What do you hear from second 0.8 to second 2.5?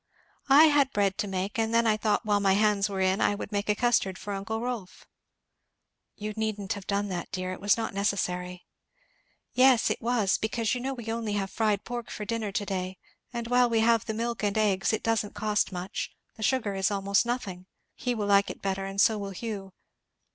bread to make and then I thought while